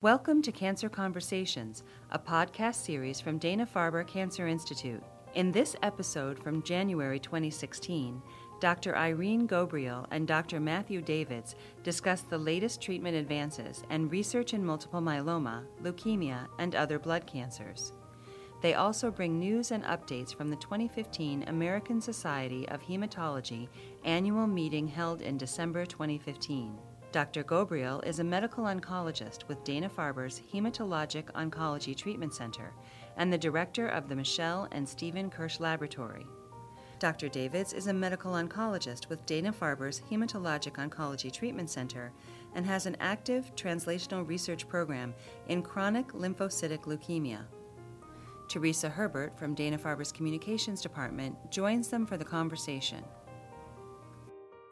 [0.00, 1.82] Welcome to Cancer Conversations,
[2.12, 5.02] a podcast series from Dana Farber Cancer Institute.
[5.34, 8.22] In this episode from January 2016,
[8.60, 8.96] Dr.
[8.96, 10.60] Irene Ghobrial and Dr.
[10.60, 17.00] Matthew Davids discuss the latest treatment advances and research in multiple myeloma, leukemia, and other
[17.00, 17.92] blood cancers.
[18.62, 23.66] They also bring news and updates from the 2015 American Society of Hematology
[24.04, 26.78] annual meeting held in December 2015.
[27.10, 27.42] Dr.
[27.42, 32.74] Ghobrial is a medical oncologist with Dana Farber's Hematologic Oncology Treatment Center
[33.16, 36.26] and the director of the Michelle and Stephen Kirsch Laboratory.
[36.98, 37.30] Dr.
[37.30, 42.12] Davids is a medical oncologist with Dana Farber's Hematologic Oncology Treatment Center
[42.54, 45.14] and has an active translational research program
[45.48, 47.46] in chronic lymphocytic leukemia.
[48.48, 53.02] Teresa Herbert from Dana Farber's Communications Department joins them for the conversation.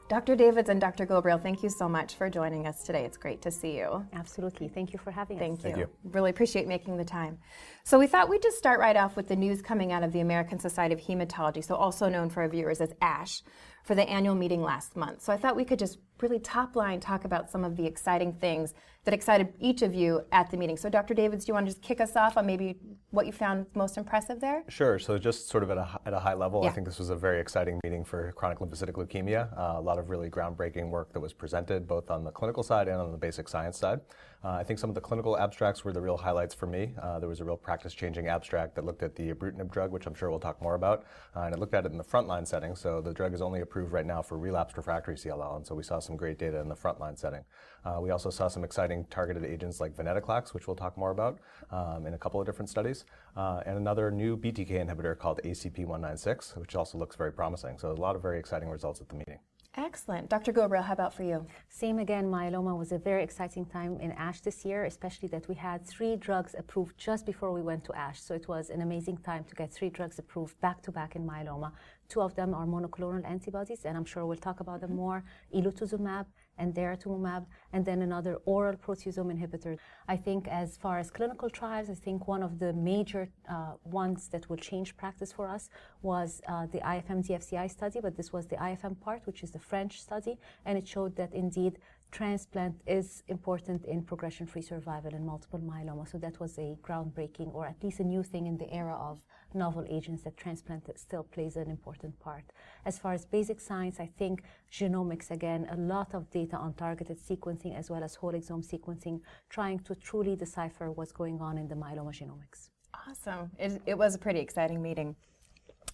[0.08, 0.36] Dr.
[0.36, 1.04] Davids and Dr.
[1.04, 3.04] Ghobrial, thank you so much for joining us today.
[3.04, 4.06] It's great to see you.
[4.12, 4.68] Absolutely.
[4.68, 5.64] Thank you for having thank us.
[5.64, 5.70] You.
[5.70, 5.90] Thank you.
[6.04, 7.38] Really appreciate making the time.
[7.82, 10.20] So, we thought we'd just start right off with the news coming out of the
[10.20, 13.42] American Society of Hematology, so also known for our viewers as ASH,
[13.86, 15.22] for the annual meeting last month.
[15.22, 18.32] So, I thought we could just really top line talk about some of the exciting
[18.32, 20.76] things that excited each of you at the meeting.
[20.76, 21.14] So, Dr.
[21.14, 22.76] Davids, do you want to just kick us off on maybe
[23.10, 24.64] what you found most impressive there?
[24.68, 24.98] Sure.
[24.98, 26.70] So, just sort of at a, at a high level, Yeah.
[26.70, 29.56] I think this was a very exciting meeting for chronic lymphocytic leukemia.
[29.56, 32.88] Uh, a lot of really groundbreaking work that was presented, both on the clinical side
[32.88, 34.00] and on the basic science side.
[34.46, 36.94] Uh, I think some of the clinical abstracts were the real highlights for me.
[37.02, 40.06] Uh, there was a real practice changing abstract that looked at the ibrutinib drug, which
[40.06, 42.46] I'm sure we'll talk more about, uh, and it looked at it in the frontline
[42.46, 42.76] setting.
[42.76, 45.82] So, the drug is only approved right now for relapsed refractory CLL, and so we
[45.82, 47.42] saw some great data in the frontline setting.
[47.84, 51.40] Uh, we also saw some exciting targeted agents like venetoclax, which we'll talk more about
[51.72, 53.04] um, in a couple of different studies,
[53.36, 57.80] uh, and another new BTK inhibitor called ACP196, which also looks very promising.
[57.80, 59.40] So a lot of very exciting results at the meeting.
[59.78, 60.30] Excellent.
[60.30, 60.54] Dr.
[60.54, 61.46] Ghobrial, how about for you?
[61.68, 65.54] Same again, myeloma was a very exciting time in ASH this year, especially that we
[65.54, 68.22] had three drugs approved just before we went to ASH.
[68.22, 71.26] So it was an amazing time to get three drugs approved back to back in
[71.26, 71.72] myeloma.
[72.08, 74.98] Two of them are monoclonal antibodies, and I'm sure we'll talk about them mm-hmm.
[74.98, 76.24] more elotuzumab
[76.58, 79.76] and daratumumab, and then another oral proteasome inhibitor.
[80.08, 84.28] I think as far as clinical trials, I think one of the major uh, ones
[84.28, 85.68] that will change practice for us
[86.02, 89.58] was uh, the IFM DFCI study, but this was the IFM part, which is the
[89.58, 91.78] French study, and it showed that indeed
[92.10, 96.08] transplant is important in progression-free survival in multiple myeloma.
[96.10, 99.20] So that was a groundbreaking, or at least a new thing in the era of
[99.54, 102.44] novel agents that transplant still plays an important part.
[102.84, 107.18] As far as basic science, I think genomics again, a lot of data on targeted
[107.18, 111.68] sequencing as well as whole exome sequencing, trying to truly decipher what's going on in
[111.68, 112.70] the myeloma genomics.
[113.08, 113.50] Awesome.
[113.58, 115.16] It, it was a pretty exciting meeting.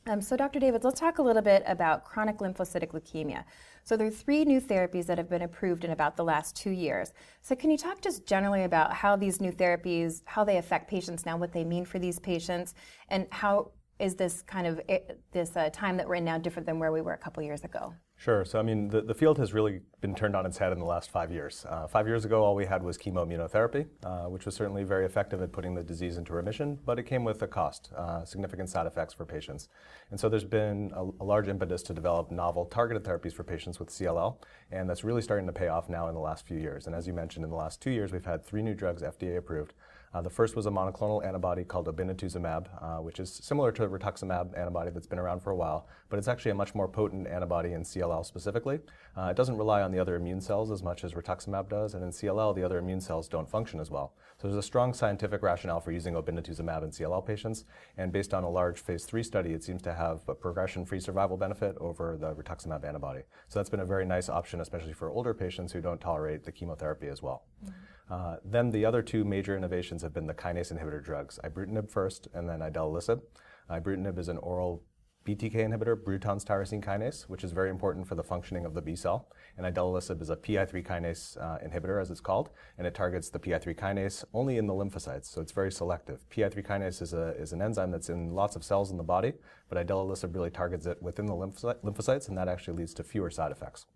[0.06, 0.58] Um, so, Dr.
[0.58, 3.44] David, let's talk a little bit about chronic lymphocytic leukemia.
[3.84, 6.70] So, there are three new therapies that have been approved in about the last two
[6.70, 7.12] years.
[7.40, 11.24] So, can you talk just generally about how these new therapies, how they affect patients
[11.24, 12.74] now, what they mean for these patients,
[13.10, 13.70] and how
[14.00, 14.98] is this kind of eh,
[15.30, 17.62] this uh, time that we're in now different than where we were a couple years
[17.62, 17.94] ago?
[18.22, 18.44] Sure.
[18.44, 20.84] So, I mean, the, the field has really been turned on its head in the
[20.84, 21.66] last five years.
[21.68, 25.42] Uh, five years ago, all we had was chemoimmunotherapy, uh, which was certainly very effective
[25.42, 28.86] at putting the disease into remission, but it came with a cost, uh, significant side
[28.86, 29.70] effects for patients.
[30.12, 33.80] And so there's been a, a, large impetus to develop novel targeted therapies for patients
[33.80, 34.36] with CLL,
[34.70, 36.86] and that's really starting to pay off now in the last few years.
[36.86, 39.36] And as you mentioned, in the last two years, we've had three new drugs FDA
[39.36, 39.74] approved.
[40.14, 43.88] Uh, the first was a monoclonal antibody called obinutuzumab, uh, which is similar to the
[43.88, 47.26] rituximab antibody that's been around for a while, but it's actually a much more potent
[47.26, 48.78] antibody in CLL specifically.
[49.16, 52.04] Uh, it doesn't rely on the other immune cells as much as rituximab does, and
[52.04, 54.14] in CLL, the other immune cells don't function as well.
[54.36, 57.64] So there's a strong scientific rationale for using obinutuzumab in CLL patients,
[57.96, 61.38] and based on a large phase three study, it seems to have a progression-free survival
[61.38, 63.22] benefit over the rituximab antibody.
[63.48, 66.52] So that's been a very nice option, especially for older patients who don't tolerate the
[66.52, 67.44] chemotherapy as well.
[67.64, 67.72] Mm-hmm.
[68.12, 72.28] Uh, then the other two major innovations have been the kinase inhibitor drugs, ibrutinib first,
[72.34, 73.22] and then idelalisib.
[73.70, 74.82] Ibrutinib is an oral
[75.24, 78.94] BTK inhibitor, Bruton's tyrosine kinase, which is very important for the functioning of the B
[78.96, 79.30] cell.
[79.56, 83.38] And idelalisib is a PI3 kinase uh, inhibitor, as it's called, and it targets the
[83.38, 86.28] PI3 kinase only in the lymphocytes, so it's very selective.
[86.28, 89.32] PI3 kinase is, a, is an enzyme that's in lots of cells in the body,
[89.70, 93.52] but idelalisib really targets it within the lymphocytes, and that actually leads to fewer side
[93.52, 93.86] effects.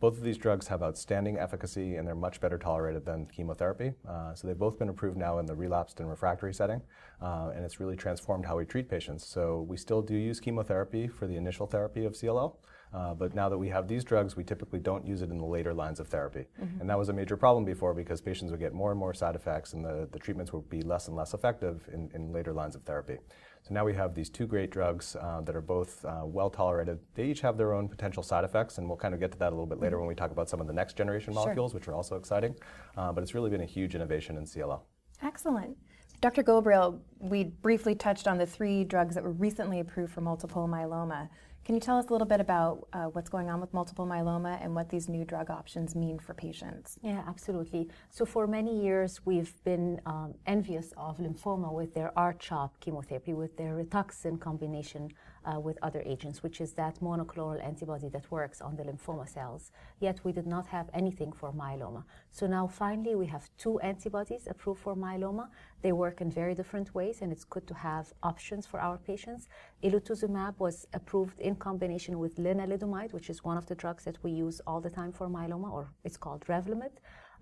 [0.00, 3.92] Both of these drugs have outstanding efficacy and they're much better tolerated than chemotherapy.
[4.08, 6.80] Uh, so they've both been approved now in the relapsed and refractory setting,
[7.20, 9.26] uh, and it's really transformed how we treat patients.
[9.26, 12.56] So we still do use chemotherapy for the initial therapy of CLL,
[12.92, 15.44] Uh, but now that we have these drugs, we typically don't use it in the
[15.44, 16.46] later lines of therapy.
[16.60, 16.80] Mm-hmm.
[16.80, 19.36] And that was a major problem before because patients would get more and more side
[19.36, 22.74] effects and the, the treatments would be less and less effective in, in later lines
[22.74, 23.18] of therapy.
[23.62, 26.98] So now we have these two great drugs uh, that are both uh, well tolerated.
[27.14, 29.48] They each have their own potential side effects, and we'll kind of get to that
[29.48, 30.06] a little bit later mm-hmm.
[30.06, 31.78] when we talk about some of the next generation molecules, sure.
[31.78, 32.54] which are also exciting.
[32.96, 34.80] Uh, but it's really been a huge innovation in CLL.
[35.22, 35.76] Excellent.
[36.20, 36.42] Dr.
[36.42, 41.28] Ghobrial, we briefly touched on the three drugs that were recently approved for multiple myeloma.
[41.70, 44.58] Can you tell us a little bit about uh, what's going on with multiple myeloma
[44.60, 46.98] and what these new drug options mean for patients?
[47.00, 47.88] Yeah, absolutely.
[48.10, 53.56] So, for many years, we've been um, envious of lymphoma with their R-CHOP chemotherapy, with
[53.56, 55.12] their Rituxan combination
[55.44, 59.72] uh, with other agents, which is that monoclonal antibody that works on the lymphoma cells.
[59.98, 62.04] Yet we did not have anything for myeloma.
[62.30, 65.48] So now finally we have two antibodies approved for myeloma.
[65.82, 69.48] They work in very different ways, and it's good to have options for our patients.
[69.82, 74.30] Elotuzumab was approved in combination with lenalidomide, which is one of the drugs that we
[74.30, 76.92] use all the time for myeloma, or it's called Revlimid.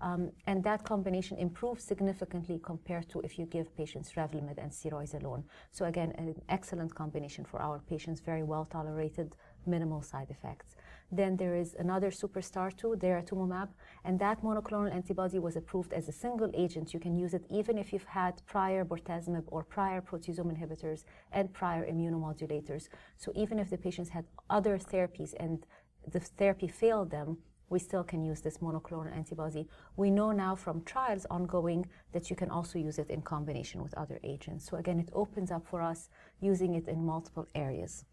[0.01, 5.13] Um, and that combination improves significantly compared to if you give patients Revlimid and steroids
[5.19, 5.43] alone.
[5.71, 9.35] So again, an excellent combination for our patients, very well tolerated,
[9.65, 10.75] minimal side effects.
[11.11, 13.69] Then there is another superstar too, daratumumab,
[14.05, 16.93] and that monoclonal antibody was approved as a single agent.
[16.93, 21.51] You can use it even if you've had prior bortezomib or prior proteasome inhibitors and
[21.53, 22.87] prior immunomodulators.
[23.17, 25.65] So even if the patients had other therapies and
[26.07, 27.37] the therapy failed them,
[27.69, 29.67] we still can use this monoclonal antibody.
[29.95, 33.93] We know now from trials ongoing that you can also use it in combination with
[33.95, 34.65] other agents.
[34.69, 36.09] So again, it opens up for us
[36.41, 38.05] using it in multiple areas.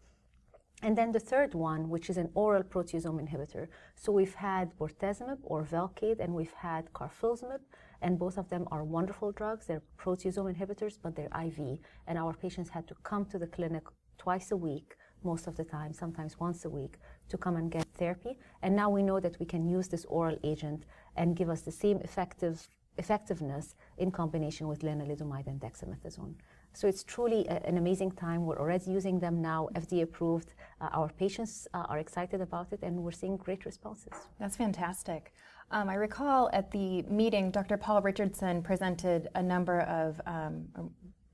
[0.83, 3.67] And then the third one, which is an oral proteasome inhibitor.
[3.95, 7.61] So we've had bortezomib or Velcade, and we've had carfilzomib,
[8.03, 9.65] and both of them are wonderful drugs.
[9.65, 13.83] They're proteasome inhibitors, but they're IV, and our patients had to come to the clinic
[14.19, 16.99] twice a week most of the time, sometimes once a week,
[17.29, 18.37] to come and get therapy.
[18.61, 20.85] And now we know that we can use this oral agent
[21.15, 22.67] and give us the same effective
[22.97, 26.33] effectiveness in combination with lenalidomide and dexamethasone.
[26.73, 28.45] So it's truly a, an amazing time.
[28.45, 30.53] We're already using them now, FDA approved.
[30.81, 34.13] Uh, our patients uh, are excited about it, and we're seeing great responses.
[34.39, 35.33] That's fantastic.
[35.71, 37.77] Um, I recall at the meeting, Dr.
[37.77, 40.67] Paul Richardson presented a number of um,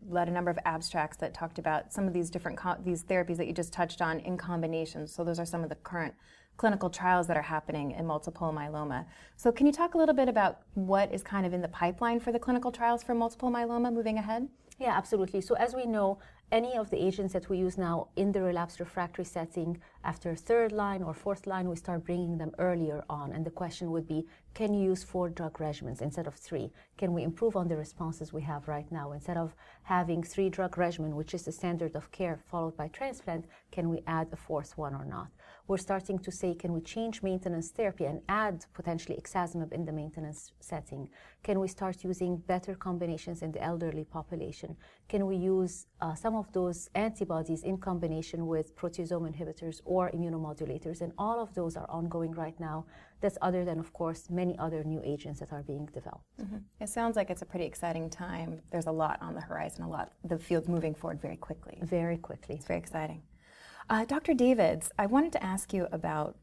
[0.10, 3.38] led a number of abstracts that talked about some of these different co- these therapies
[3.38, 5.08] that you just touched on in combination.
[5.08, 6.14] So those are some of the current
[6.58, 9.06] clinical trials that are happening in multiple myeloma.
[9.36, 12.20] So can you talk a little bit about what is kind of in the pipeline
[12.20, 14.48] for the clinical trials for multiple myeloma moving ahead?
[14.80, 15.42] Yeah, absolutely.
[15.42, 16.20] So as we know,
[16.54, 20.72] any of the agents that we use now in the relapsed refractory setting after third
[20.72, 23.32] line or fourth line, we start bringing them earlier on.
[23.32, 26.72] And the question would be, can you use four drug regimens instead of three?
[26.96, 29.14] Can we improve on the responses we have right now?
[29.14, 33.46] Instead of having three drug regimen, which is the standard of care followed by transplant,
[33.72, 35.30] can we add a fourth one or not?
[35.68, 39.92] We're starting to say, can we change maintenance therapy and add potentially ixazomib in the
[39.92, 41.10] maintenance setting?
[41.42, 44.76] Can we start using better combinations in the elderly population?
[45.08, 51.02] Can we use uh, some of those antibodies in combination with proteasome inhibitors or immunomodulators?
[51.02, 52.86] And all of those are ongoing right now.
[53.22, 56.26] That's other than, of course, many other new agents that are being developed.
[56.42, 56.58] Mm-hmm.
[56.82, 58.62] It sounds like it's a pretty exciting time.
[58.70, 60.12] There's a lot on the horizon, a lot.
[60.26, 61.80] The field's moving forward very quickly.
[61.82, 62.56] Very quickly.
[62.56, 63.22] It's very exciting.
[63.90, 64.34] Uh, Dr.
[64.34, 66.38] Davids, I wanted to ask you about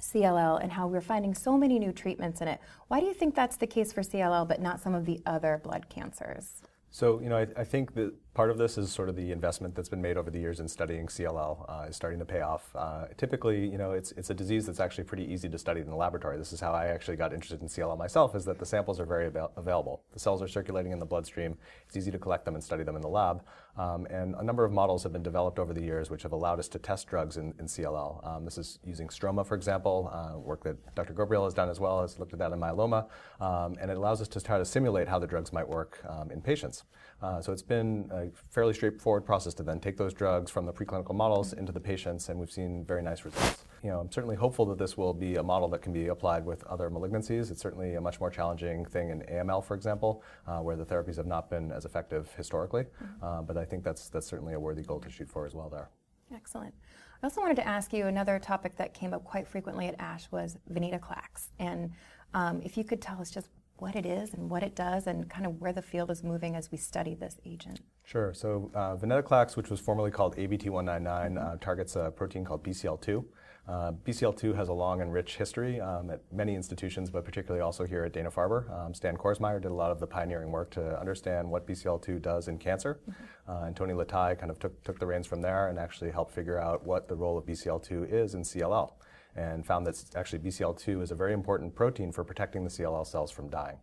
[0.00, 2.60] CLL and how we're finding so many new treatments in it.
[2.86, 5.60] Why do you think that's the case for CLL but not some of the other
[5.62, 6.62] blood cancers?
[6.90, 9.74] So, you know, I, I, think that part of this is sort of the investment
[9.74, 12.70] that's been made over the years in studying CLL uh, is starting to pay off.
[12.76, 15.88] Uh, typically, you know, it's, it's a disease that's actually pretty easy to study in
[15.88, 16.38] the laboratory.
[16.38, 19.06] This is how I actually got interested in CLL myself, is that the samples are
[19.06, 20.04] very avail- available.
[20.12, 21.58] The cells are circulating in the bloodstream.
[21.88, 23.42] It's easy to collect them and study them in the lab.
[23.76, 26.60] Um, and a number of models have been developed over the years which have allowed
[26.60, 28.24] us to test drugs in, in CLL.
[28.24, 31.12] Um, this is using stroma, for example, uh, work that Dr.
[31.12, 33.06] Ghobrial has done as well, has looked at that in myeloma.
[33.40, 36.30] Um, and it allows us to try to simulate how the drugs might work um,
[36.30, 36.84] in patients.
[37.20, 40.72] Uh, so it's been a fairly straightforward process to then take those drugs from the
[40.72, 43.64] preclinical models into the patients, and we've seen very nice results.
[43.82, 46.44] You know, I'm certainly hopeful that this will be a model that can be applied
[46.44, 47.50] with other malignancies.
[47.50, 51.16] It's certainly a much more challenging thing in AML, for example, uh, where the therapies
[51.16, 52.82] have not been as effective historically.
[52.82, 53.24] Mm-hmm.
[53.24, 55.68] Uh, but I think that's that's certainly a worthy goal to shoot for as well.
[55.68, 55.90] There.
[56.34, 56.74] Excellent.
[57.22, 60.30] I also wanted to ask you another topic that came up quite frequently at ASH
[60.30, 61.90] was venetoclax, and
[62.34, 63.48] um, if you could tell us just
[63.80, 66.54] what it is and what it does and kind of where the field is moving
[66.56, 67.80] as we study this agent.
[68.04, 68.32] Sure.
[68.34, 73.24] So uh, venetoclax, which was formerly called ABT199, uh, targets a protein called BCL2.
[73.68, 77.84] Uh, BCL2 has a long and rich history um, at many institutions, but particularly also
[77.84, 78.70] here at Dana Farber.
[78.72, 82.48] Um, Stan Korsmeyer did a lot of the pioneering work to understand what BCL2 does
[82.48, 82.98] in cancer.
[83.02, 83.50] Mm-hmm.
[83.50, 86.32] Uh, and Tony Letai kind of took, took the reins from there and actually helped
[86.32, 88.92] figure out what the role of BCL2 is in CLL
[89.38, 93.30] and found that actually BCL2 is a very important protein for protecting the CLL cells
[93.30, 93.78] from dying.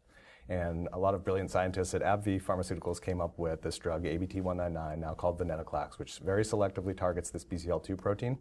[0.48, 4.98] And a lot of brilliant scientists at AbbVie Pharmaceuticals came up with this drug, ABT199,
[5.00, 8.38] now called venetoclax, which very selectively targets this BCL2 protein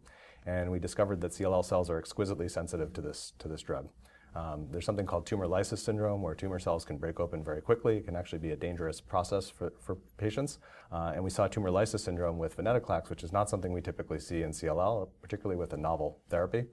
[0.47, 3.89] and we discovered that CLL cells are exquisitely sensitive to this, to this drug.
[4.35, 7.99] Um, there's something called tumor lysis syndrome where tumor cells can break open very quickly.
[7.99, 10.59] It can actually be a dangerous process for, for patients.
[10.91, 14.19] Uh, and we saw tumor lysis syndrome with venetoclax, which is not something we typically
[14.19, 16.65] see in CLL, particularly with a novel therapy.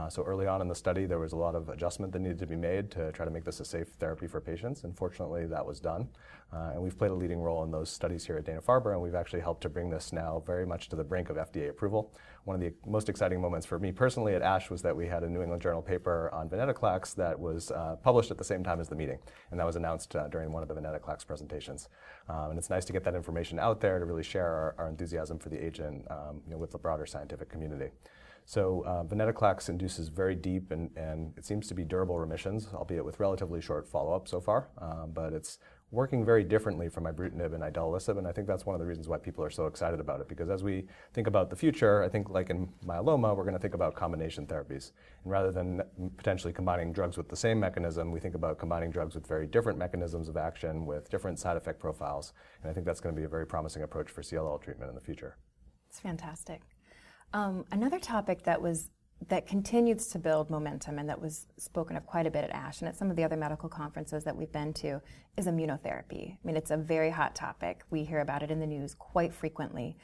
[0.00, 2.38] Uh, so early on in the study, there was a lot of adjustment that needed
[2.38, 4.84] to be made to try to make this a safe therapy for patients.
[4.84, 6.08] And fortunately, that was done.
[6.52, 9.14] Uh, and we've played a leading role in those studies here at Dana-Farber, and we've
[9.14, 12.12] actually helped to bring this now very much to the brink of FDA approval.
[12.44, 15.22] One of the most exciting moments for me personally at ASH was that we had
[15.22, 18.80] a New England Journal paper on venetoclax that was uh, published at the same time
[18.80, 19.18] as the meeting,
[19.50, 21.90] and that was announced during one of the venetoclax presentations.
[22.28, 24.88] Um, and it's nice to get that information out there to really share our, our
[24.88, 27.90] enthusiasm for the agent um, you know, with the broader scientific community.
[28.50, 33.04] So uh, venetoclax induces very deep and, and it seems to be durable remissions, albeit
[33.04, 34.70] with relatively short follow-up so far.
[34.78, 35.60] Um, but it's
[35.92, 39.06] working very differently from ibrutinib and idelalisib, and I think that's one of the reasons
[39.06, 40.26] why people are so excited about it.
[40.26, 43.60] Because as we think about the future, I think like in myeloma, we're going to
[43.60, 44.90] think about combination therapies,
[45.22, 45.82] and rather than
[46.16, 49.78] potentially combining drugs with the same mechanism, we think about combining drugs with very different
[49.78, 53.26] mechanisms of action with different side effect profiles, and I think that's going to be
[53.26, 55.36] a very promising approach for CLL treatment in the future.
[55.88, 56.62] It's fantastic.
[57.32, 58.90] Um, another topic that was
[59.28, 62.80] that continues to build momentum and that was spoken of quite a bit at ASH
[62.80, 65.00] and at some of the other medical conferences that we've been to
[65.36, 66.32] is immunotherapy.
[66.32, 67.82] I mean, it's a very hot topic.
[67.90, 69.96] We hear about it in the news quite frequently.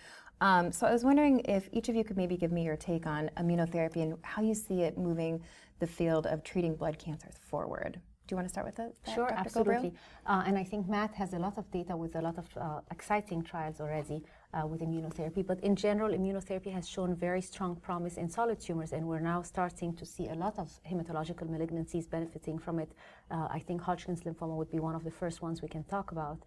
[0.42, 3.06] Um, so I was wondering if each of you could maybe give me your take
[3.06, 5.42] on immunotherapy and how you see it moving
[5.78, 7.99] the field of treating blood cancers forward.
[8.26, 8.92] Do you want to start with that?
[9.14, 9.38] Sure, Dr.
[9.38, 9.95] absolutely.
[10.26, 12.80] Uh, and I think Matt has a lot of data with a lot of uh,
[12.90, 14.25] exciting trials already
[14.57, 15.47] uh, with immunotherapy.
[15.47, 19.43] But in general, immunotherapy has shown very strong promise in solid tumors, and we're now
[19.43, 22.91] starting to see a lot of hematological malignancies benefiting from it.
[23.31, 26.13] Uh, I think Hodgkin's lymphoma would be one of the first ones we can talk
[26.13, 26.39] about.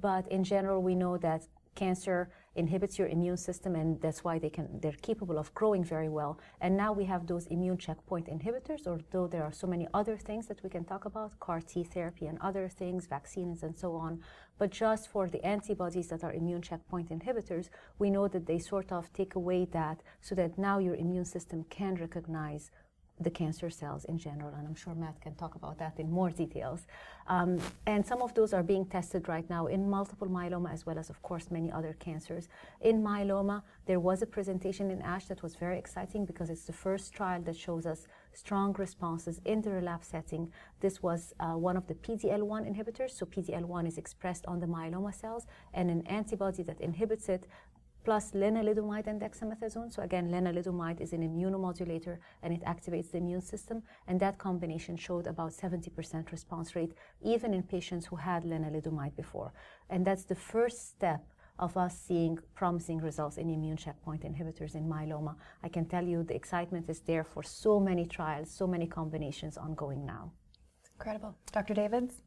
[0.00, 1.42] But in general, we know that
[1.76, 6.08] cancer inhibits your immune system and that's why they can they're capable of growing very
[6.08, 6.32] well.
[6.60, 10.46] And now we have those immune checkpoint inhibitors although there are so many other things
[10.48, 14.22] that we can talk about car t therapy and other things vaccines and so on.
[14.58, 17.68] But just for the antibodies that are immune checkpoint inhibitors
[17.98, 21.64] we know that they sort of take away that so that now your immune system
[21.68, 22.70] can recognize
[23.18, 26.30] the cancer cells in general, and I'm sure Matt can talk about that in more
[26.30, 26.86] details.
[27.28, 30.98] Um, and some of those are being tested right now in multiple myeloma as well
[30.98, 32.48] as, of course, many other cancers.
[32.82, 36.72] In myeloma, there was a presentation in ASH that was very exciting because it's the
[36.72, 40.52] first trial that shows us strong responses in the relapse setting.
[40.80, 45.14] This was uh, one of the PD-L1 inhibitors, so PD-L1 is expressed on the myeloma
[45.14, 47.48] cells, and an antibody that inhibits it
[48.06, 49.92] plus lenalidomide and dexamethasone.
[49.92, 53.82] So again, lenalidomide is an immunomodulator and it activates the immune system.
[54.06, 59.52] And that combination showed about 70% response rate, even in patients who had lenalidomide before.
[59.90, 61.24] And that's the first step
[61.58, 65.34] of us seeing promising results in immune checkpoint inhibitors in myeloma.
[65.64, 69.56] I can tell you the excitement is there for so many trials, so many combinations
[69.56, 70.30] ongoing now.
[70.94, 71.34] Incredible.
[71.50, 71.74] Dr.
[71.74, 72.22] Davids?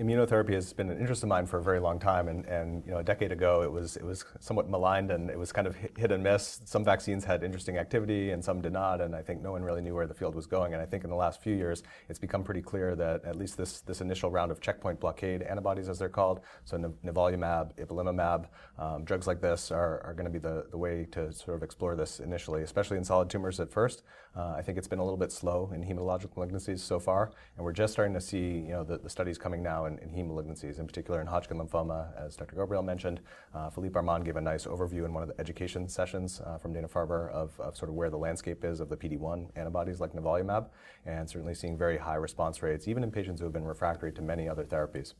[0.00, 2.92] Immunotherapy has been an interest of mine for a very long time, and, and you
[2.92, 5.76] know, a decade ago it was it was somewhat maligned and it was kind of
[5.76, 6.60] hit and miss.
[6.64, 9.82] Some vaccines had interesting activity and some did not, and I think no one really
[9.82, 10.72] knew where the field was going.
[10.72, 13.56] And I think in the last few years it's become pretty clear that at least
[13.56, 18.46] this this initial round of checkpoint blockade antibodies, as they're called, so nivolumab, ipilimumab,
[18.78, 21.62] um, drugs like this are, are going to be the, the way to sort of
[21.62, 24.02] explore this initially, especially in solid tumors at first.
[24.34, 27.64] Uh, I think it's been a little bit slow in hematologic malignancies so far, and
[27.64, 30.28] we're just starting to see you know the, the studies coming now in, in heme
[30.28, 32.56] malignancies, in particular in Hodgkin lymphoma, as Dr.
[32.56, 33.20] Ghobrial mentioned.
[33.54, 36.72] Uh, Philippe Armand gave a nice overview in one of the education sessions uh, from
[36.72, 40.68] Dana-Farber of, of, sort of where the landscape is of the PD-1 antibodies like nivolumab,
[41.06, 44.22] and certainly seeing very high response rates, even in patients who have been refractory to
[44.22, 45.14] many other therapies.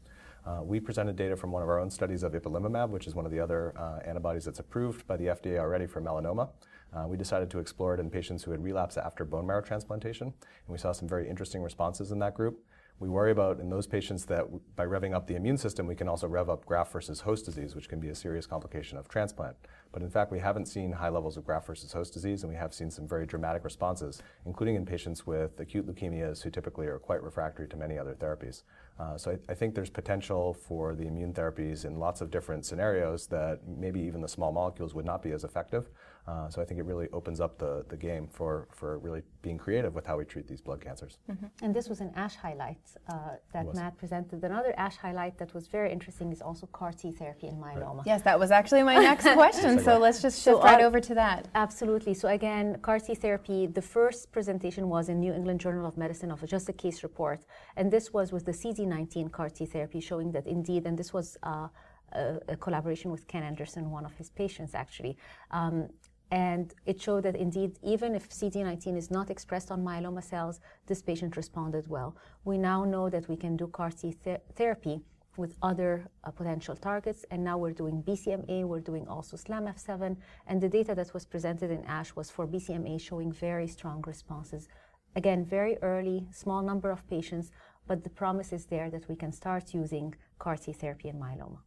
[0.44, 3.24] Uh, we presented data from one of our own studies of ipilimumab, which is one
[3.24, 6.48] of the other uh, antibodies that's approved by the FDA already for melanoma.
[6.94, 10.26] Uh, we decided to explore it in patients who had relapsed after bone marrow transplantation,
[10.26, 12.62] and we saw some very interesting responses in that group.
[12.98, 14.46] We worry about in those patients that
[14.76, 17.74] by revving up the immune system, we can also rev up graft versus host disease,
[17.74, 19.56] which can be a serious complication of transplant.
[19.90, 22.56] But in fact, we haven't seen high levels of graft versus host disease, and we
[22.56, 26.98] have seen some very dramatic responses, including in patients with acute leukemias who typically are
[26.98, 28.62] quite refractory to many other therapies.
[28.98, 32.64] Uh, so I, I, think there's potential for the immune therapies in lots of different
[32.64, 35.88] scenarios that maybe even the small molecules would not be as effective.
[36.26, 39.58] Uh, so I think it really opens up the, the game for, for really being
[39.58, 41.18] creative with how we treat these blood cancers.
[41.28, 41.46] Mm-hmm.
[41.62, 43.14] And this was an ASH highlight uh,
[43.52, 44.44] that Matt presented.
[44.44, 47.98] Another ASH highlight that was very interesting is also CAR T therapy in myeloma.
[47.98, 48.06] Right.
[48.06, 49.82] Yes, that was actually my next question.
[49.82, 51.48] so let's just shift so, right over to that.
[51.56, 52.14] Absolutely.
[52.14, 56.30] So again, CAR T therapy, the first presentation was in New England Journal of Medicine
[56.30, 57.40] of just a case report.
[57.76, 61.36] And this was with the CD19 CAR T therapy showing that indeed, and this was
[61.42, 61.66] uh,
[62.12, 65.16] a, a, collaboration with Ken Anderson, one of his patients actually.
[65.50, 65.88] Um,
[66.32, 71.02] and it showed that indeed, even if CD19 is not expressed on myeloma cells, this
[71.02, 72.16] patient responded well.
[72.44, 75.02] We now know that we can do CAR T th- therapy
[75.36, 80.58] with other uh, potential targets, and now we're doing BCMA, we're doing also SLAMF7, and
[80.58, 84.68] the data that was presented in ASH was for BCMA showing very strong responses.
[85.14, 87.50] Again, very early, small number of patients,
[87.86, 91.58] but the promise is there that we can start using CAR T therapy in myeloma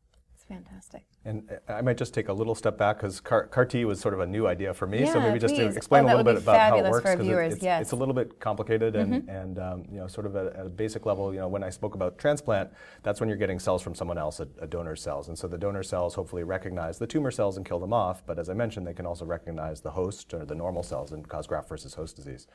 [0.48, 1.04] fantastic.
[1.24, 4.14] And I might just take a little step back because CAR, CAR, T was sort
[4.14, 5.02] of a new idea for me.
[5.02, 7.28] Yeah, so maybe just to explain oh, a little bit about how it works because
[7.28, 7.82] it, it's, yes.
[7.82, 9.30] it's, a little bit complicated and, mm-hmm.
[9.30, 11.34] and um, you know sort of at, at, a basic level.
[11.34, 12.70] You know, when I spoke about transplant,
[13.02, 15.58] that's when you're getting cells from someone else, a, a donor cells, and so the
[15.58, 18.24] donor cells hopefully recognize the tumor cells and kill them off.
[18.26, 21.28] But as I mentioned, they can also recognize the host or the normal cells and
[21.28, 22.48] cause graft versus host disease.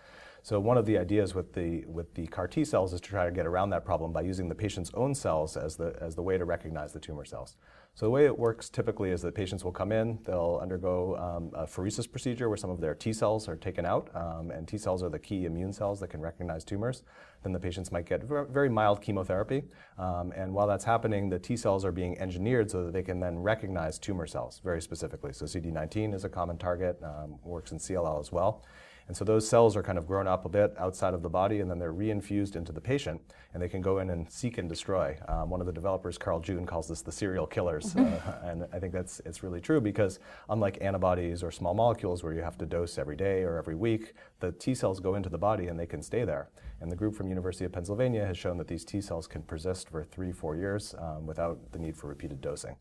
[0.43, 3.27] So one of the ideas with the with the CAR T cells is to try
[3.27, 6.23] to get around that problem by using the patient's own cells as the as the
[6.23, 7.57] way to recognize the tumor cells.
[7.95, 11.51] So the way it works typically is that patients will come in, they'll undergo um,
[11.55, 14.79] a pheresis procedure where some of their T cells are taken out, um, and T
[14.79, 17.03] cells are the key immune cells that can recognize tumors.
[17.43, 19.65] Then the patients might get very mild chemotherapy,
[19.99, 23.19] um, and while that's happening, the T cells are being engineered so that they can
[23.21, 25.33] then recognize tumor cells very specifically.
[25.33, 28.65] So CD19 is a common target, um, works in CLL as well.
[29.11, 31.59] And so those cells are kind of grown up a bit outside of the body,
[31.59, 33.21] and then they're reinfused into the patient,
[33.53, 35.19] and they can go in and seek and destroy.
[35.27, 38.79] Um, one of the developers, Carl June, calls this the serial killers, uh, and I
[38.79, 42.67] think that's it's really true because unlike antibodies or small molecules where you have to
[42.67, 45.87] dose every day or every week, the T cells go into the body and they
[45.87, 46.49] can stay there.
[46.81, 49.89] And the group from University of Pennsylvania has shown that these T cells can persist
[49.89, 52.77] for three, four years um, without the need for repeated dosing.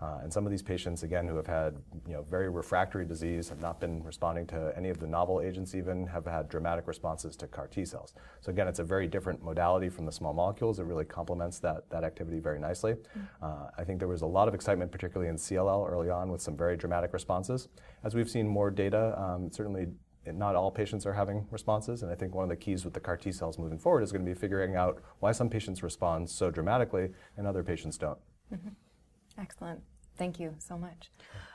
[0.00, 3.48] Uh, and some of these patients, again, who have had you know, very refractory disease,
[3.48, 7.36] have not been responding to any of the novel agents even, have had dramatic responses
[7.36, 8.14] to CAR T cells.
[8.40, 10.78] So again, it's a very different modality from the small molecules.
[10.78, 12.92] It really complements that, that activity very nicely.
[12.92, 13.44] Mm-hmm.
[13.44, 16.42] Uh, I think there was a lot of excitement, particularly in CLL early on, with
[16.42, 17.68] some very dramatic responses.
[18.02, 19.86] As we've seen more data, um, certainly
[20.26, 23.00] not all patients are having responses, and I think one of the keys with the
[23.00, 26.30] CAR T cells moving forward is going to be figuring out why some patients respond
[26.30, 28.18] so dramatically and other patients don't.
[28.52, 28.68] Mm-hmm.
[29.38, 29.80] Excellent.
[30.16, 31.10] Thank you so much.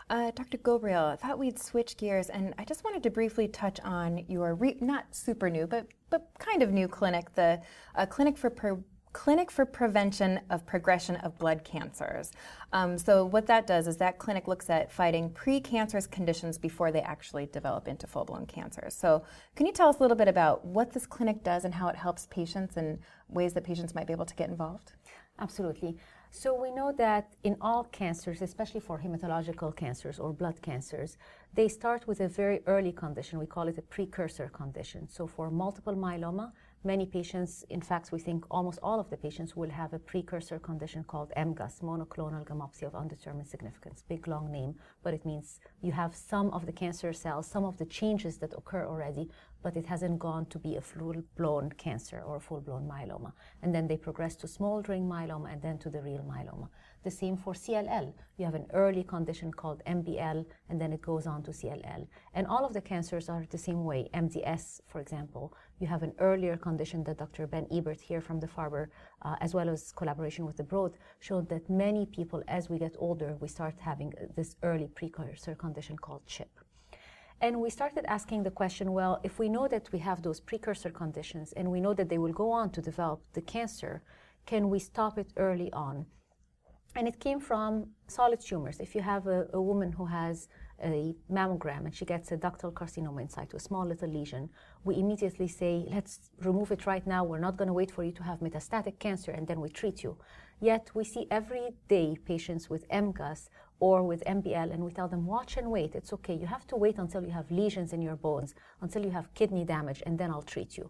[0.09, 0.57] Uh, Dr.
[0.57, 4.55] Ghobrial, I thought we'd switch gears, and I just wanted to briefly touch on your
[4.55, 7.61] re- not super new, but but kind of new clinic, the
[7.95, 8.49] uh, clinic for
[9.11, 12.31] Clinic for Prevention of Progression of Blood Cancers.
[12.73, 17.01] Um, so what that does is that clinic looks at fighting precancerous conditions before they
[17.01, 18.93] actually develop into full-blown cancers.
[18.93, 19.23] So
[19.55, 21.95] can you tell us a little bit about what this clinic does and how it
[21.95, 24.93] helps patients and ways that patients might be able to get involved?
[25.39, 25.97] Absolutely.
[26.31, 31.17] So we know that in all cancers, especially for hematological cancers or blood cancers,
[31.53, 33.39] they start with a very early condition.
[33.39, 35.09] We call it a precursor condition.
[35.09, 36.51] So for multiple myeloma,
[36.85, 40.59] Many patients, in fact, we think almost all of the patients will have a precursor
[40.59, 44.01] condition called MGUS, monoclonal gammopathy of undetermined significance.
[44.07, 47.75] Big long name, but it means you have some of the cancer cells, some of
[47.77, 49.29] the changes that occur already,
[49.61, 53.31] but it hasn't gone to be a full-blown cancer or a full-blown myeloma.
[53.61, 56.69] And then they progress to smoldering myeloma and then to the real myeloma.
[57.03, 58.13] The same for CLL.
[58.37, 62.07] You have an early condition called MBL, and then it goes on to CLL.
[62.33, 64.09] And all of the cancers are the same way.
[64.13, 67.47] MDS, for example, you have an earlier condition that Dr.
[67.47, 68.87] Ben Ebert here from the Farber,
[69.21, 72.95] uh, as well as collaboration with the Broad, showed that many people, as we get
[72.99, 76.49] older, we start having this early precursor condition called CHIP.
[77.41, 80.89] And we started asking the question well, if we know that we have those precursor
[80.89, 84.03] conditions and we know that they will go on to develop the cancer,
[84.45, 86.05] can we stop it early on?
[86.95, 88.79] And it came from solid tumors.
[88.79, 90.47] If you have a, a woman who has
[90.83, 94.49] a mammogram and she gets a ductal carcinoma in situ, a small little lesion,
[94.83, 97.23] we immediately say, let's remove it right now.
[97.23, 100.03] We're not going to wait for you to have metastatic cancer and then we treat
[100.03, 100.17] you.
[100.59, 103.49] Yet we see every day patients with MGUS
[103.79, 105.95] or with MBL and we tell them, watch and wait.
[105.95, 106.35] It's okay.
[106.35, 109.65] You have to wait until you have lesions in your bones, until you have kidney
[109.65, 110.89] damage, and then I'll treat you.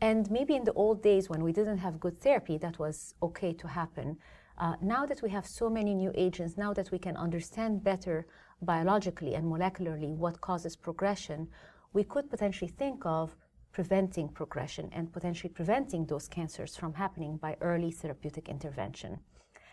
[0.00, 3.52] And maybe in the old days when we didn't have good therapy, that was okay
[3.52, 4.18] to happen.
[4.58, 8.26] Uh, now that we have so many new agents, now that we can understand better
[8.62, 11.48] biologically and molecularly what causes progression,
[11.92, 13.36] we could potentially think of
[13.72, 19.18] preventing progression and potentially preventing those cancers from happening by early therapeutic intervention.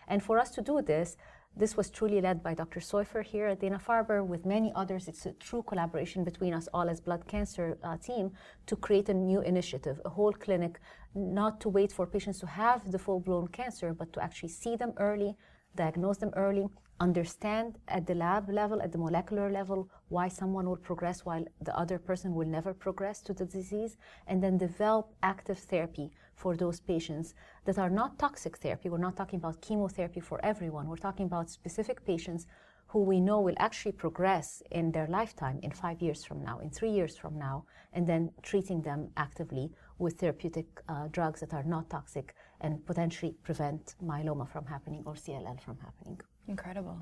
[0.07, 1.17] And for us to do this,
[1.55, 2.79] this was truly led by Dr.
[2.79, 5.07] Soiffer here at Dana-Farber with many others.
[5.07, 8.31] It's a true collaboration between us all as blood cancer uh, team
[8.67, 10.79] to create a new initiative, a whole clinic,
[11.13, 14.93] not to wait for patients to have the full-blown cancer, but to actually see them
[14.97, 15.35] early,
[15.75, 16.67] diagnose them early,
[17.01, 21.77] understand at the lab level, at the molecular level, why someone will progress while the
[21.77, 26.11] other person will never progress to the disease, and then develop active therapy
[26.41, 27.27] for those patients
[27.65, 28.89] that are not toxic therapy.
[28.89, 30.87] We're not talking about chemotherapy for everyone.
[30.87, 32.47] We're talking about specific patients
[32.91, 36.69] who we know will actually progress in their lifetime in five years from now, in
[36.69, 39.65] three years from now, and then treating them actively
[39.99, 45.13] with therapeutic uh, drugs that are not toxic and potentially prevent myeloma from happening or
[45.13, 46.19] CLL from happening.
[46.47, 46.99] Incredible.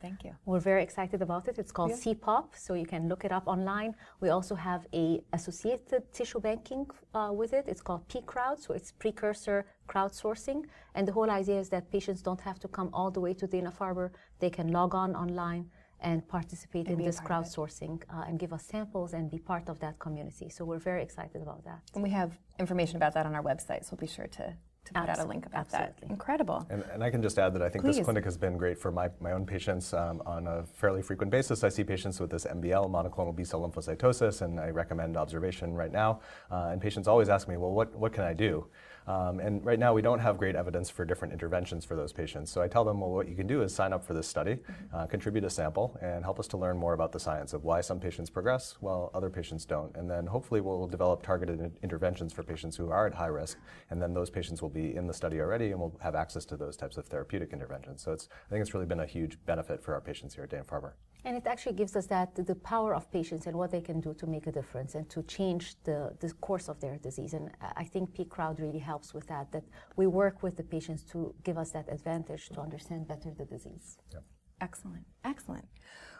[0.00, 0.32] Thank you.
[0.46, 1.58] We're very excited about it.
[1.58, 2.14] It's called yeah.
[2.14, 3.94] CPOP, so you can look it up online.
[4.20, 7.64] We also have a associated tissue banking uh, with it.
[7.68, 10.64] It's called pCrowd, so it's precursor crowdsourcing.
[10.94, 13.46] And the whole idea is that patients don't have to come all the way to
[13.46, 14.10] Dana-Farber.
[14.38, 15.70] They can log on online
[16.02, 19.78] and participate and in this crowdsourcing uh, and give us samples and be part of
[19.80, 20.48] that community.
[20.48, 21.80] So we're very excited about that.
[21.94, 24.92] And we have information about that on our website, so we'll be sure to to
[24.92, 25.22] put Absolutely.
[25.22, 25.94] out a link about Absolutely.
[26.00, 26.10] that.
[26.10, 26.66] Incredible.
[26.70, 27.96] And, and, I can just add that I think Please.
[27.96, 31.30] this clinic has been great for my, my own patients um, on a fairly frequent
[31.30, 31.64] basis.
[31.64, 35.92] I see patients with this MBL, monoclonal B cell lymphocytosis, and I recommend observation right
[35.92, 36.20] now.
[36.50, 38.66] Uh, and patients always ask me, well, what, what can I do?
[39.10, 42.52] Um, and right now, we don't have great evidence for different interventions for those patients.
[42.52, 44.54] So I tell them, well, what you can do is sign up for this study,
[44.54, 44.96] mm-hmm.
[44.96, 47.80] uh, contribute a sample, and help us to learn more about the science of why
[47.80, 49.96] some patients progress while other patients don't.
[49.96, 53.58] And then hopefully we'll develop targeted interventions for patients who are at high risk.
[53.90, 56.56] And then those patients will be in the study already and will have access to
[56.56, 58.02] those types of therapeutic interventions.
[58.02, 60.50] So it's, I think it's really been a huge benefit for our patients here at
[60.50, 60.92] Dana-Farber.
[61.24, 64.14] And it actually gives us that the power of patients and what they can do
[64.14, 67.34] to make a difference and to change the, the course of their disease.
[67.34, 69.64] And I think P Crowd really helps with that, that
[69.96, 73.98] we work with the patients to give us that advantage to understand better the disease.
[74.12, 74.24] Yep.
[74.60, 75.66] Excellent, excellent.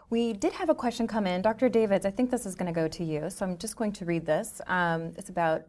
[0.08, 1.40] We did have a question come in.
[1.40, 1.68] Dr.
[1.68, 4.04] Davids, I think this is going to go to you, so I'm just going to
[4.04, 4.60] read this.
[4.66, 5.62] Um, it's about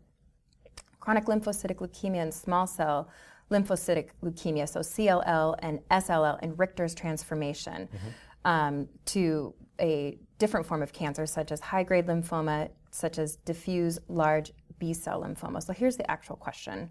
[1.00, 3.10] chronic lymphocytic leukemia and small cell
[3.52, 7.90] lymphocytic leukemia, so CLL and SLL, and Richter's transformation.
[7.94, 8.10] Mm-hmm
[8.46, 14.00] um, to a different form of cancer, such as high grade lymphoma, such as diffuse
[14.08, 15.64] large B cell lymphoma.
[15.64, 16.90] So here's the actual question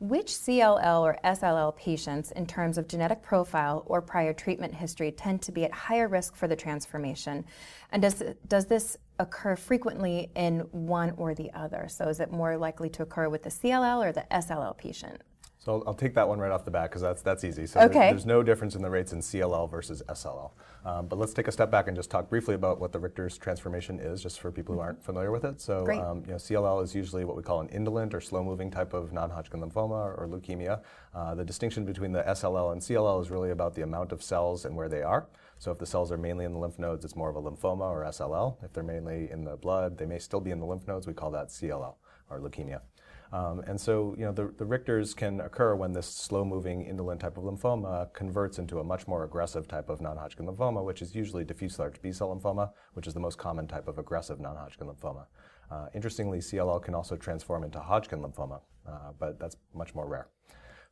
[0.00, 5.42] Which CLL or SLL patients, in terms of genetic profile or prior treatment history, tend
[5.42, 7.44] to be at higher risk for the transformation?
[7.92, 11.86] And does, does this occur frequently in one or the other?
[11.88, 15.22] So is it more likely to occur with the CLL or the SLL patient?
[15.68, 17.66] So I'll, I'll, take that one right off the bat because that's that's easy.
[17.66, 17.92] So okay.
[17.92, 20.52] there, there's no difference in the rates in CLL versus SLL.
[20.86, 23.36] Um, but let's take a step back and just talk briefly about what the Richter's
[23.36, 25.60] transformation is, just for people who aren't familiar with it.
[25.60, 28.94] So um, you know, CLL is usually what we call an indolent or slow-moving type
[28.94, 30.80] of non-Hodgkin lymphoma or leukemia.
[31.14, 34.64] Uh, the distinction between the SLL and CLL is really about the amount of cells
[34.64, 35.26] and where they are.
[35.58, 37.90] So if the cells are mainly in the lymph nodes, it's more of a lymphoma
[37.90, 38.56] or SLL.
[38.64, 41.06] If they're mainly in the blood, they may still be in the lymph nodes.
[41.06, 41.96] We call that CLL
[42.30, 42.80] or leukemia.
[43.32, 47.36] Um, and so, you know, the, the Richters can occur when this slow-moving indolent type
[47.36, 51.44] of lymphoma converts into a much more aggressive type of non-Hodgkin lymphoma, which is usually
[51.44, 55.26] diffuse large B-cell lymphoma, which is the most common type of aggressive non-Hodgkin lymphoma.
[55.70, 60.28] Uh, interestingly, CLL can also transform into Hodgkin lymphoma, uh, but that's much more rare.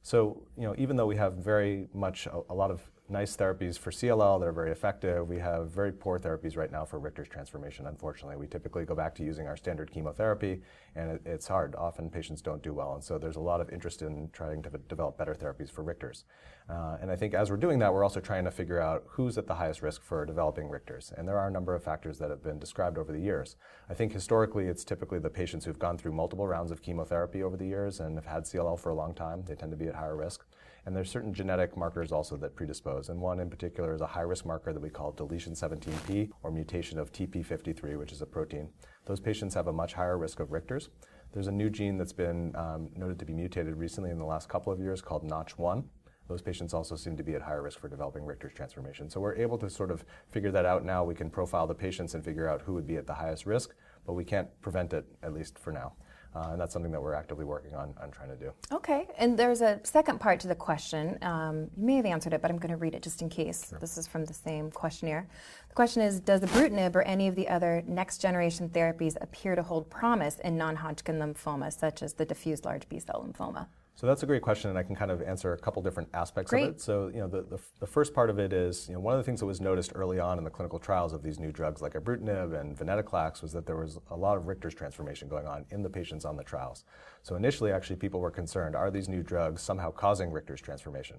[0.03, 3.78] So, you know, even though we have very much a, a lot of nice therapies
[3.78, 5.28] for CLL that are very effective.
[5.28, 8.36] We have very poor therapies right now for Richter's transformation, unfortunately.
[8.36, 10.60] We typically go back to using our standard chemotherapy,
[10.94, 11.74] and it, it's hard.
[11.76, 14.70] Often patients don't do well, and so there's a lot of interest in trying to
[14.88, 16.24] develop better therapies for Richter's.
[16.68, 19.38] Uh, and I think as we're doing that, we're also trying to figure out who's
[19.38, 21.12] at the highest risk for developing Richter's.
[21.16, 23.57] And there are a number of factors that have been described over the years.
[23.88, 27.57] I think historically, it's typically the patients who've gone through multiple rounds of chemotherapy over
[27.57, 29.44] the years and have had CLL for a long time.
[29.46, 30.44] They tend to be at higher risk.
[30.87, 33.09] And there's certain genetic markers also that predispose.
[33.09, 36.50] And one in particular is a high risk marker that we call deletion 17p or
[36.50, 38.70] mutation of TP53, which is a protein.
[39.05, 40.88] Those patients have a much higher risk of Richter's.
[41.33, 44.48] There's a new gene that's been um, noted to be mutated recently in the last
[44.48, 45.85] couple of years called Notch1.
[46.28, 49.08] Those patients also seem to be at higher risk for developing Richter's transformation.
[49.08, 51.04] So we're able to sort of figure that out now.
[51.04, 53.74] We can profile the patients and figure out who would be at the highest risk,
[54.06, 55.92] but we can't prevent it, at least for now.
[56.36, 58.52] Uh, and that's something that we're actively working on, on trying to do.
[58.70, 61.16] Okay, and there's a second part to the question.
[61.22, 63.70] Um, you may have answered it, but I'm going to read it just in case.
[63.70, 63.78] Sure.
[63.78, 65.26] This is from the same questionnaire.
[65.68, 69.62] The question is Does ibrutinib or any of the other next generation therapies appear to
[69.62, 73.68] hold promise in non Hodgkin lymphoma, such as the diffuse large B cell lymphoma?
[73.96, 76.50] So that's a great question, and I can kind of answer a couple different aspects
[76.50, 76.64] Great.
[76.64, 76.80] of it.
[76.82, 79.18] So, you know, the, the, the, first part of it is, you know, one of
[79.18, 81.80] the things that was noticed early on in the clinical trials of these new drugs
[81.80, 85.64] like ibrutinib and venetoclax was that there was a lot of Richter's transformation going on
[85.70, 86.85] in the patients on the trials.
[87.22, 91.18] So initially, actually, people were concerned, are these new drugs somehow causing Richter's transformation?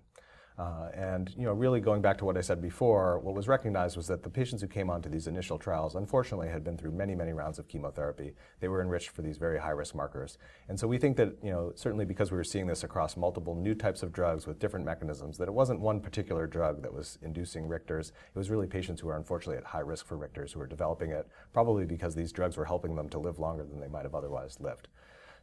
[0.57, 3.95] Uh, and you know, really going back to what I said before, what was recognized
[3.95, 7.13] was that the patients who came onto these initial trials, unfortunately, had been through many,
[7.13, 8.33] many rounds of chemotherapy.
[8.59, 11.73] They were enriched for these very high-risk markers, and so we think that you know,
[11.75, 15.37] certainly because we were seeing this across multiple new types of drugs with different mechanisms,
[15.37, 18.07] that it wasn't one particular drug that was inducing Richters.
[18.09, 21.11] It was really patients who were unfortunately at high risk for Richters who were developing
[21.11, 24.15] it, probably because these drugs were helping them to live longer than they might have
[24.15, 24.87] otherwise lived.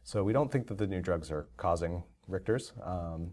[0.03, 2.73] So we don't think that the new drugs are causing Richters.
[2.85, 3.31] Um,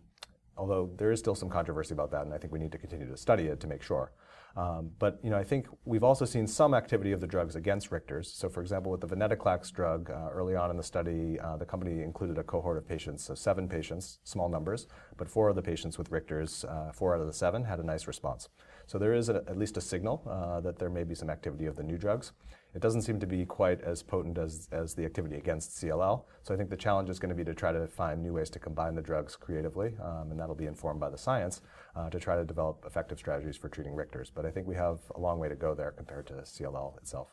[0.57, 3.09] although there is still some controversy about that, and I think we need to continue
[3.09, 4.13] to study it to make sure.
[4.57, 7.91] Um, but you know, I think we've also seen some activity of the drugs against
[7.91, 8.27] Richters.
[8.27, 11.65] So, for example, with the venetoclax drug, uh, early on in the study, uh, the
[11.65, 15.63] company included a cohort of patients, so seven patients, small numbers, but four of the
[15.63, 18.49] patients with Richters, uh, four out of the seven, had a nice response.
[18.87, 21.67] So there is a, at least a signal uh, that there may be some activity
[21.67, 22.33] of the new drugs.
[22.75, 26.25] It doesn't seem to be quite as potent as, as the activity against CLL.
[26.43, 28.49] So I think the challenge is going to be to try to find new ways
[28.51, 31.61] to combine the drugs creatively, um, and that'll be informed by the science
[31.95, 34.31] uh, to try to develop effective strategies for treating Richters.
[34.35, 37.29] But I think we have a long way to go there compared to CLL itself.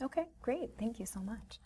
[0.00, 0.70] Okay, great.
[0.78, 1.58] Thank you so much.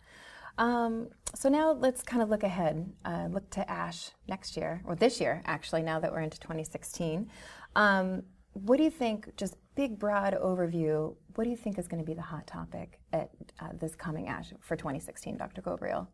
[0.58, 4.94] Um, so now let's kind of look ahead, uh, look to ASH next year, or
[4.94, 7.28] this year actually, now that we're into 2016.
[7.74, 12.02] Um, what do you think, just big, broad overview, what do you think is going
[12.02, 15.62] to be the hot topic at uh, this coming ASH for 2016, Dr.
[15.62, 16.06] Ghobrial?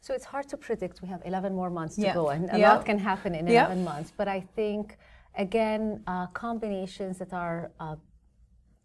[0.00, 1.02] So it's hard to predict.
[1.02, 2.14] We have 11 more months to yeah.
[2.14, 2.74] go, and a yeah.
[2.74, 3.84] lot can happen in 11 yeah.
[3.84, 4.12] months.
[4.16, 4.98] But I think,
[5.36, 7.96] again, uh, combinations that are uh,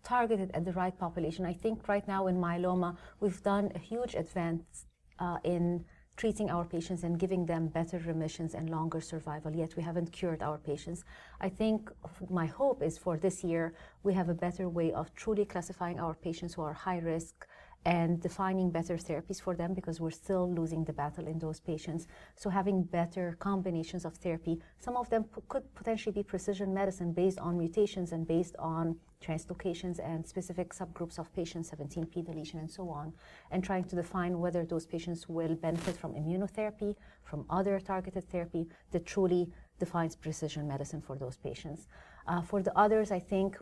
[0.03, 1.45] targeted at the right population.
[1.45, 4.85] I think right now in myeloma, we've done a huge advance
[5.19, 5.85] uh, in
[6.17, 10.43] treating our patients and giving them better remissions and longer survival, yet we haven't cured
[10.43, 11.03] our patients.
[11.39, 11.89] I think
[12.29, 16.13] my hope is for this year, we have a better way of truly classifying our
[16.13, 17.47] patients who are high risk
[17.85, 22.07] and defining better therapies for them because we're still losing the battle in those patients.
[22.35, 27.11] So having better combinations of therapy, some of them p- could potentially be precision medicine
[27.11, 32.69] based on mutations and based on translocations and specific subgroups of patients, 17p deletion and
[32.69, 33.13] so on,
[33.49, 38.67] and trying to define whether those patients will benefit from immunotherapy, from other targeted therapy
[38.91, 41.87] that truly defines precision medicine for those patients.
[42.27, 43.57] Uh, for the others, I think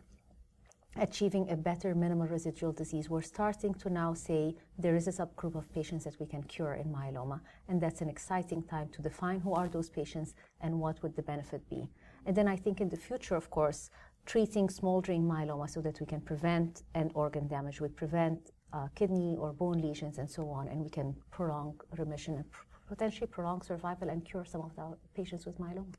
[0.96, 5.56] achieving a better minimal residual disease, we're starting to now say there is a subgroup
[5.56, 9.40] of patients that we can cure in myeloma, and that's an exciting time to define
[9.40, 11.88] who are those patients and what would the benefit be.
[12.26, 13.90] And then I think in the future, of course,
[14.26, 19.36] treating smoldering myeloma so that we can prevent end organ damage, we prevent uh, kidney
[19.40, 23.62] or bone lesions and so on, and we can prolong remission and pr- potentially prolong
[23.62, 25.94] survival and cure some of the patients with myeloma.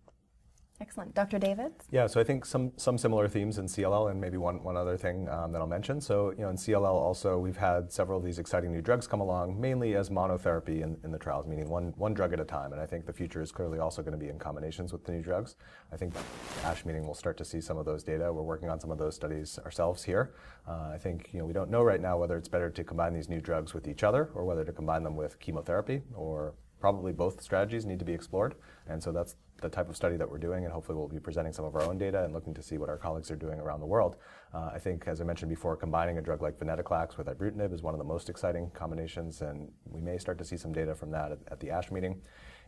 [0.80, 1.14] Excellent.
[1.14, 1.38] Dr.
[1.38, 1.86] Davids?
[1.90, 4.96] Yeah, so I think some, some similar themes in CLL and maybe one, one other
[4.96, 6.00] thing um, that I'll mention.
[6.00, 9.20] So, you know, in CLL also, we've had several of these exciting new drugs come
[9.20, 12.72] along, mainly as monotherapy in, in the trials, meaning one, one drug at a time.
[12.72, 15.12] And I think the future is clearly also going to be in combinations with the
[15.12, 15.56] new drugs.
[15.92, 16.14] I think
[16.64, 18.32] ASH meeting we'll start to see some of those data.
[18.32, 20.32] We're working on some of those studies ourselves here.
[20.66, 23.12] Uh, I think, you know, we don't know right now whether it's better to combine
[23.12, 27.12] these new drugs with each other or whether to combine them with chemotherapy or probably
[27.12, 28.54] both strategies need to be explored.
[28.88, 31.52] And so that's the type of study that we're doing, and hopefully we'll be presenting
[31.52, 33.80] some of our own data and looking to see what our colleagues are doing around
[33.80, 34.16] the world.
[34.52, 37.82] Uh, I think, as I mentioned before, combining a drug like venetoclax with ibrutinib is
[37.82, 41.10] one of the most exciting combinations, and we may start to see some data from
[41.12, 42.20] that at, at the ASH meeting.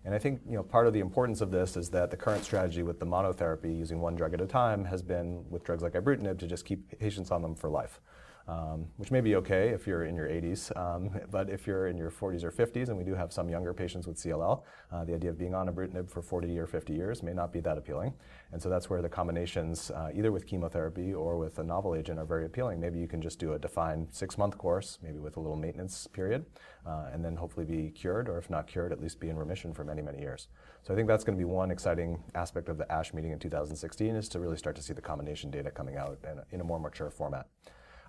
[0.04, 2.44] And I think you know, part of the importance of this is that the current
[2.44, 5.92] strategy with the monotherapy using one drug at a time has been with drugs like
[5.92, 8.00] ibrutinib to just keep patients on them for life
[8.48, 10.76] um, which may be okay if you're in your 80s.
[10.76, 13.72] Um, but if you're in your 40s or 50s, and we do have some younger
[13.72, 17.22] patients with CLL, uh, the idea of being on ibrutinib for 40 or 50 years
[17.22, 18.12] may not be that appealing.
[18.52, 22.18] And so that's where the combinations, uh, either with chemotherapy or with a novel agent,
[22.18, 22.80] are very appealing.
[22.80, 26.06] Maybe you can just do a defined six month course, maybe with a little maintenance
[26.06, 26.44] period,
[26.86, 29.72] uh, and then hopefully be cured, or if not cured, at least be in remission
[29.72, 30.48] for many, many years.
[30.82, 33.38] So I think that's going to be one exciting aspect of the ASH meeting in
[33.38, 36.60] 2016 is to really start to see the combination data coming out in a, in
[36.60, 37.46] a more mature format.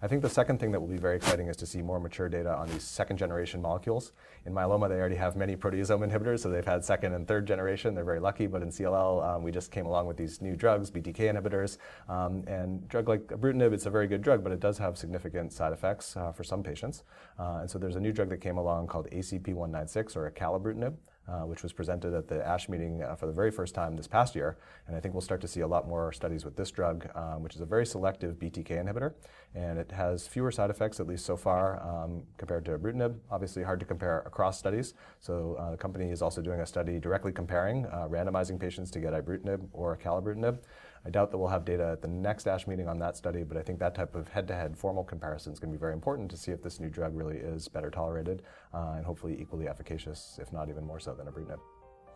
[0.04, 2.28] I think the second thing that will be very exciting is to see more mature
[2.28, 4.12] data on these second generation molecules.
[4.46, 7.96] In myeloma, they already have many proteasome inhibitors, so they've had second and third generation.
[7.96, 10.92] They're very lucky, but in CLL, um, we just came along with these new drugs,
[10.92, 11.78] BTK inhibitors.
[12.10, 15.54] Um, and drug like ibrutinib, it's a very good drug, but it does have significant
[15.54, 17.04] side effects uh, for some patients.
[17.40, 20.96] Uh, and so there's a new drug that came along called ACP196 or acalabrutinib.
[21.28, 24.08] Uh, which was presented at the ASH meeting uh, for the very first time this
[24.08, 24.58] past year.
[24.88, 27.44] And I think we'll start to see a lot more studies with this drug, um,
[27.44, 29.14] which is a very selective BTK inhibitor.
[29.56, 33.18] And it has fewer side effects, at least so far, um, compared to ibrutinib.
[33.32, 34.94] Obviously, hard to compare across studies.
[35.20, 39.00] So uh, the company is also doing a study directly comparing, uh, randomizing patients to
[39.00, 40.60] get ibrutinib or acalabrutinib.
[41.06, 43.58] I doubt that we'll have data at the next ASH meeting on that study, but
[43.58, 46.38] I think that type of head-to-head formal comparison is going to be very important to
[46.38, 50.54] see if this new drug really is better tolerated uh, and hopefully equally efficacious, if
[50.54, 51.60] not even more so than ibrutinib.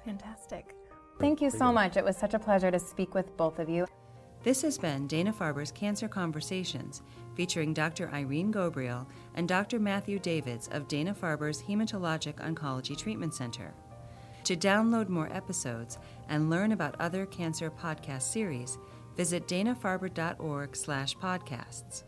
[0.06, 0.74] Fantastic.
[1.20, 1.98] Thank you so much.
[1.98, 3.88] It was such a pleasure to speak with both of you.
[4.44, 7.02] This has been Dana Farber's Cancer Conversations,
[7.36, 8.10] featuring Dr.
[8.14, 9.80] Irene Ghobrial and Dr.
[9.80, 13.74] Matthew Davids of Dana Farber's Hematologic Oncology Treatment Center.
[14.46, 15.98] To download more episodes
[16.30, 18.78] and learn about other cancer podcast series,
[19.16, 22.04] visit danafarber.org/podcasts.